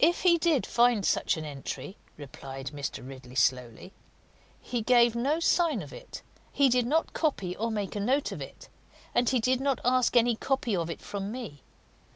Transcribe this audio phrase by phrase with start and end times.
[0.00, 3.06] "If he did find such an entry," replied Mr.
[3.08, 3.92] Ridley slowly,
[4.60, 8.42] "he gave no sign of it; he did not copy or make a note of
[8.42, 8.68] it,
[9.14, 11.62] and he did not ask any copy of it from me.